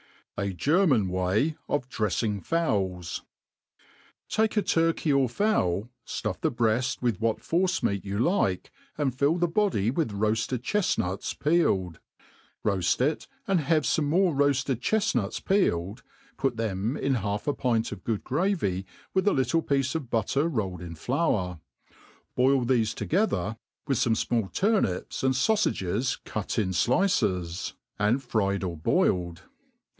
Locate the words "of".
1.69-1.87, 17.91-18.03